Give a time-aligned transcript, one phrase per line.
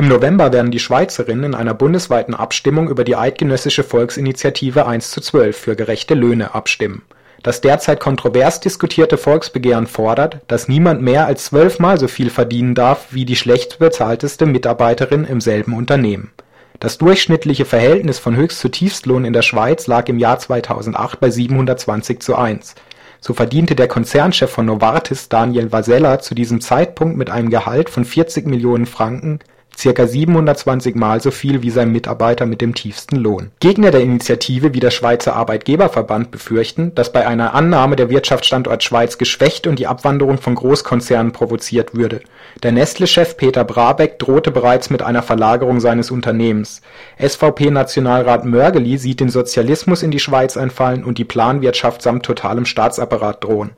[0.00, 5.20] Im November werden die Schweizerinnen in einer bundesweiten Abstimmung über die eidgenössische Volksinitiative 1 zu
[5.20, 7.02] 12 für gerechte Löhne abstimmen.
[7.42, 13.08] Das derzeit kontrovers diskutierte Volksbegehren fordert, dass niemand mehr als zwölfmal so viel verdienen darf
[13.10, 16.30] wie die schlechtbezahlteste Mitarbeiterin im selben Unternehmen.
[16.78, 21.28] Das durchschnittliche Verhältnis von Höchst zu Tiefstlohn in der Schweiz lag im Jahr 2008 bei
[21.28, 22.74] 720 zu 1.
[23.20, 28.06] So verdiente der Konzernchef von Novartis Daniel Vasella zu diesem Zeitpunkt mit einem Gehalt von
[28.06, 29.40] 40 Millionen Franken
[29.80, 33.50] circa 720 Mal so viel wie sein Mitarbeiter mit dem tiefsten Lohn.
[33.60, 39.18] Gegner der Initiative wie der Schweizer Arbeitgeberverband befürchten, dass bei einer Annahme der Wirtschaftsstandort Schweiz
[39.18, 42.20] geschwächt und die Abwanderung von Großkonzernen provoziert würde.
[42.62, 46.82] Der Nestle-Chef Peter Brabeck drohte bereits mit einer Verlagerung seines Unternehmens.
[47.18, 53.42] SVP-Nationalrat Mörgeli sieht den Sozialismus in die Schweiz einfallen und die Planwirtschaft samt totalem Staatsapparat
[53.42, 53.70] drohen.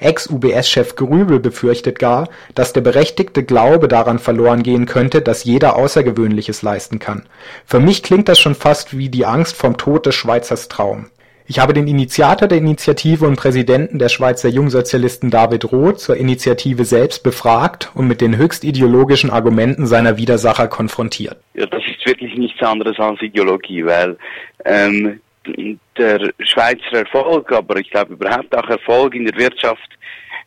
[0.00, 6.62] Ex-UBS-Chef Grübel befürchtet gar, dass der berechtigte Glaube daran verloren gehen könnte, dass jeder Außergewöhnliches
[6.62, 7.26] leisten kann.
[7.66, 11.06] Für mich klingt das schon fast wie die Angst vom Tod des Schweizers Traum.
[11.50, 16.84] Ich habe den Initiator der Initiative und Präsidenten der Schweizer Jungsozialisten David Roth zur Initiative
[16.84, 21.38] selbst befragt und mit den höchst ideologischen Argumenten seiner Widersacher konfrontiert.
[21.54, 24.16] Ja, das ist wirklich nichts anderes als Ideologie, weil
[24.64, 25.18] ähm,
[25.96, 29.88] der Schweizer Erfolg, aber ich glaube überhaupt auch Erfolg in der Wirtschaft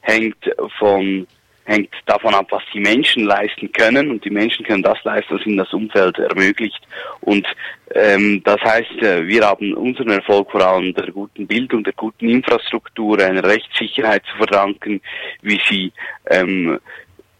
[0.00, 0.36] hängt
[0.78, 1.26] von
[1.64, 5.46] hängt davon ab, was die Menschen leisten können und die Menschen können das leisten, was
[5.46, 6.80] ihnen das Umfeld ermöglicht.
[7.20, 7.46] Und
[7.94, 12.28] ähm, das heißt, äh, wir haben unseren Erfolg vor allem der guten Bildung, der guten
[12.28, 15.00] Infrastruktur, einer Rechtssicherheit zu verdanken,
[15.42, 15.92] wie sie
[16.30, 16.80] ähm,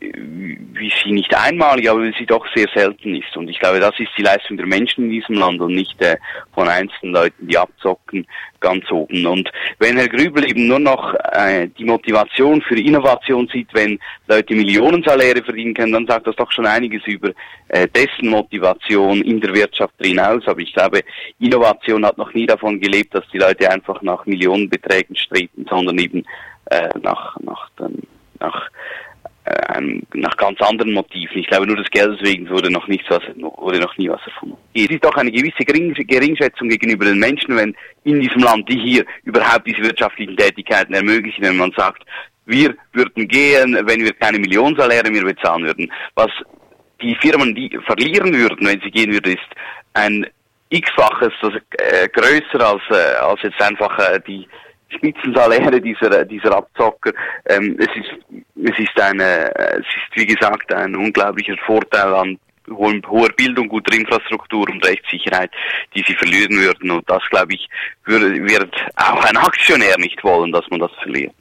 [0.03, 3.37] wie sie nicht einmalig, aber wie sie doch sehr selten ist.
[3.37, 6.17] Und ich glaube, das ist die Leistung der Menschen in diesem Land und nicht äh,
[6.55, 8.27] von einzelnen Leuten, die abzocken,
[8.61, 9.25] ganz oben.
[9.27, 14.55] Und wenn Herr Grübel eben nur noch äh, die Motivation für Innovation sieht, wenn Leute
[14.55, 17.31] Millionensaläre verdienen können, dann sagt das doch schon einiges über
[17.69, 20.43] äh, dessen Motivation in der Wirtschaft hinaus.
[20.47, 21.03] Aber ich glaube,
[21.39, 26.25] Innovation hat noch nie davon gelebt, dass die Leute einfach nach Millionenbeträgen streben, sondern eben
[26.67, 28.03] äh, nach, nach, den,
[28.41, 28.71] nach
[29.83, 31.39] ähm, nach ganz anderen Motiven.
[31.39, 34.57] Ich glaube, nur des Geldes wegen wurde noch nichts was, wurde noch nie was erfunden.
[34.75, 38.79] Es ist doch eine gewisse Gering Geringschätzung gegenüber den Menschen, wenn in diesem Land die
[38.79, 42.05] hier überhaupt diese wirtschaftlichen Tätigkeiten ermöglichen, wenn man sagt,
[42.47, 45.93] wir würden gehen, wenn wir keine Millionensaläre mehr bezahlen würden.
[46.15, 46.31] Was
[47.01, 49.51] die Firmen die verlieren würden, wenn sie gehen würden, ist
[49.95, 50.27] ein
[50.71, 51.33] x-faches
[51.79, 54.49] äh, größer als, äh, als jetzt einfach äh, die
[54.89, 57.13] Spitzensaläre dieser, dieser Abzocker.
[57.47, 63.31] Ähm, es ist, es ist eine, es ist wie gesagt ein unglaublicher Vorteil an hoher
[63.37, 65.51] Bildung, guter Infrastruktur und Rechtssicherheit,
[65.95, 66.91] die sie verlieren würden.
[66.91, 67.69] Und das, glaube ich,
[68.05, 71.35] würde, wird auch ein Aktionär nicht wollen, dass man das verliert.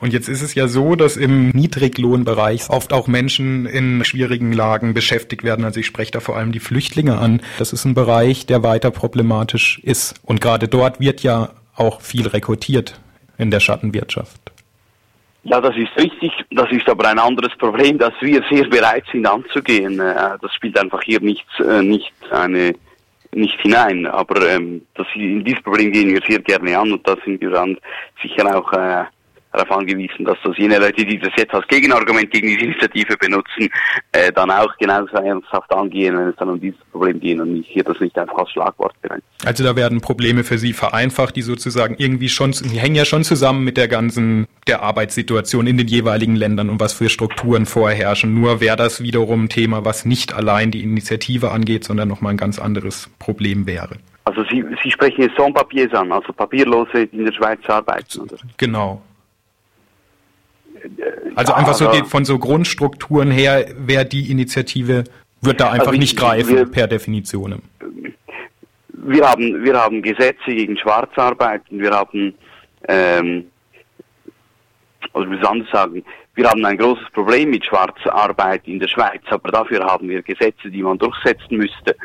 [0.00, 4.94] Und jetzt ist es ja so, dass im Niedriglohnbereich oft auch Menschen in schwierigen Lagen
[4.94, 5.64] beschäftigt werden.
[5.64, 7.42] Also ich spreche da vor allem die Flüchtlinge an.
[7.58, 10.14] Das ist ein Bereich, der weiter problematisch ist.
[10.22, 12.98] Und gerade dort wird ja auch viel rekrutiert
[13.36, 14.40] in der Schattenwirtschaft.
[15.42, 16.32] Ja, das ist richtig.
[16.50, 19.98] Das ist aber ein anderes Problem, das wir sehr bereit sind anzugehen.
[19.98, 22.74] Äh, das spielt einfach hier nicht, äh, nicht eine
[23.32, 24.06] nicht hinein.
[24.06, 27.50] Aber ähm, das, in dieses Problem gehen wir sehr gerne an und da sind wir
[27.50, 27.76] dann
[28.22, 29.04] sicher auch äh,
[29.52, 33.68] darauf angewiesen, dass das jene Leute, die das jetzt als Gegenargument gegen die Initiative benutzen,
[34.12, 37.68] äh, dann auch genauso ernsthaft angehen, wenn es dann um dieses Problem geht und nicht
[37.68, 39.24] hier das nicht einfach als Schlagwort bereits.
[39.44, 43.24] Also da werden Probleme für Sie vereinfacht, die sozusagen irgendwie schon, die hängen ja schon
[43.24, 48.34] zusammen mit der ganzen, der Arbeitssituation in den jeweiligen Ländern und was für Strukturen vorherrschen.
[48.34, 52.36] Nur wäre das wiederum ein Thema, was nicht allein die Initiative angeht, sondern nochmal ein
[52.36, 53.96] ganz anderes Problem wäre.
[54.24, 58.36] Also Sie, Sie sprechen jetzt Sans-Papiers an, also Papierlose, die in der Schweiz arbeiten, oder?
[58.58, 59.02] Genau.
[61.34, 65.04] Also einfach so die, von so Grundstrukturen her wäre die Initiative,
[65.40, 67.62] wird da einfach also nicht greifen wir, per Definition.
[68.92, 72.34] Wir haben, wir haben Gesetze gegen Schwarzarbeit und wir haben,
[72.88, 73.46] ähm,
[75.12, 76.04] also ich muss anders sagen,
[76.34, 80.70] wir haben ein großes Problem mit Schwarzarbeit in der Schweiz, aber dafür haben wir Gesetze,
[80.70, 81.96] die man durchsetzen müsste.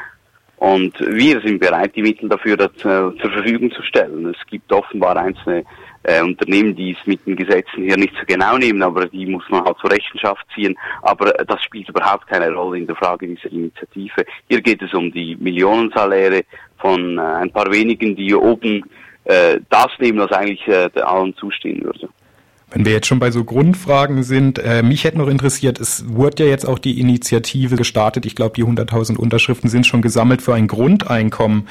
[0.58, 4.26] Und wir sind bereit, die Mittel dafür das, äh, zur Verfügung zu stellen.
[4.28, 5.64] Es gibt offenbar einzelne
[6.06, 9.44] äh, Unternehmen, die es mit den Gesetzen hier nicht so genau nehmen, aber die muss
[9.50, 10.78] man halt zur Rechenschaft ziehen.
[11.02, 14.26] Aber das spielt überhaupt keine Rolle in der Frage dieser Initiative.
[14.48, 16.44] Hier geht es um die Millionensaläre
[16.78, 18.84] von äh, ein paar wenigen, die oben
[19.26, 22.10] äh, das nehmen, was eigentlich äh, allen zustehen würde.
[22.72, 26.44] Wenn wir jetzt schon bei so Grundfragen sind, äh, mich hätte noch interessiert, es wurde
[26.44, 28.26] ja jetzt auch die Initiative gestartet.
[28.26, 31.68] Ich glaube, die 100.000 Unterschriften sind schon gesammelt für ein Grundeinkommen.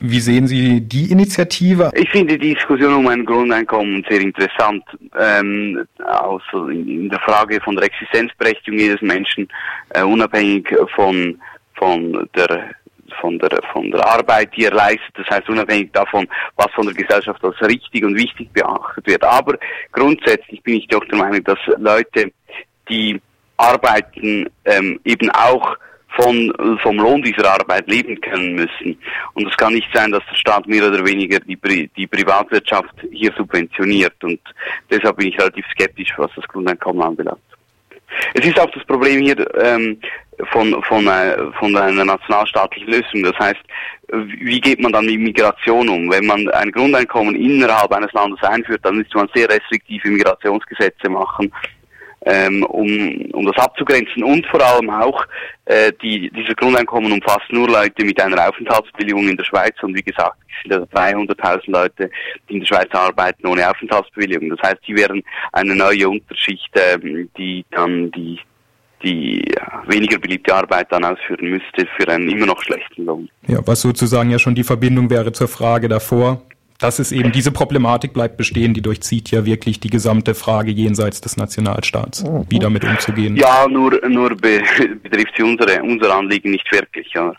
[0.00, 1.90] Wie sehen Sie die Initiative?
[1.94, 4.82] Ich finde die Diskussion um ein Grundeinkommen sehr interessant.
[5.18, 9.48] Ähm, also in, der Frage von der Existenzberechtigung jedes Menschen,
[9.90, 11.38] äh, unabhängig von,
[11.74, 12.70] von der
[13.22, 16.94] von der, von der Arbeit, die er leistet, das heißt unabhängig davon, was von der
[16.94, 19.22] Gesellschaft als richtig und wichtig beachtet wird.
[19.22, 19.56] Aber
[19.92, 22.32] grundsätzlich bin ich doch der Meinung, dass Leute,
[22.88, 23.20] die
[23.56, 25.76] arbeiten, ähm, eben auch
[26.16, 26.52] von,
[26.82, 28.98] vom Lohn dieser Arbeit leben können müssen.
[29.34, 33.32] Und es kann nicht sein, dass der Staat mehr oder weniger die, die Privatwirtschaft hier
[33.36, 34.22] subventioniert.
[34.22, 34.40] Und
[34.90, 37.40] deshalb bin ich relativ skeptisch, was das Grundeinkommen anbelangt.
[38.34, 40.00] Es ist auch das Problem hier ähm,
[40.50, 43.22] von, von, äh, von einer nationalstaatlichen Lösung.
[43.22, 43.60] Das heißt,
[44.40, 46.10] wie geht man dann mit Migration um?
[46.10, 51.52] Wenn man ein Grundeinkommen innerhalb eines Landes einführt, dann müsste man sehr restriktive Migrationsgesetze machen
[52.24, 55.24] ähm, um, um das abzugrenzen und vor allem auch
[55.64, 60.02] äh, die, dieses Grundeinkommen umfasst nur Leute mit einer Aufenthaltsbewilligung in der Schweiz und wie
[60.02, 62.10] gesagt, es sind also 300.000 Leute,
[62.48, 64.50] die in der Schweiz arbeiten ohne Aufenthaltsbewilligung.
[64.50, 65.22] Das heißt, die wären
[65.52, 68.38] eine neue Unterschicht, ähm, die dann die
[69.02, 69.42] die
[69.88, 73.28] weniger beliebte Arbeit dann ausführen müsste für einen immer noch schlechten Lohn.
[73.48, 76.42] Ja, was sozusagen ja schon die Verbindung wäre zur Frage davor,
[76.82, 81.20] das ist eben, diese Problematik bleibt bestehen, die durchzieht ja wirklich die gesamte Frage jenseits
[81.20, 83.36] des Nationalstaats, wie damit umzugehen.
[83.36, 84.62] Ja, nur, nur be
[85.02, 87.12] betrifft sie unsere, unser Anliegen nicht wirklich.
[87.14, 87.34] Ja.